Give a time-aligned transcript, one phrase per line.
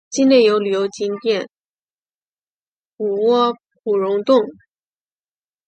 [0.09, 1.47] 境内有旅游景点
[2.97, 3.53] 谷窝
[3.83, 4.39] 普熔洞。